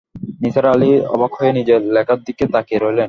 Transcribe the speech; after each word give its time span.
নিসার 0.41 0.65
আলি 0.65 0.91
অবাক 1.07 1.31
হয়ে 1.39 1.51
নিজের 1.57 1.81
লেখার 1.95 2.19
দিকে 2.27 2.43
তাকিয়ে 2.53 2.79
রইলেন। 2.79 2.99